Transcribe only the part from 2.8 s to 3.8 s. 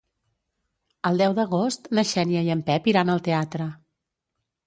iran al teatre.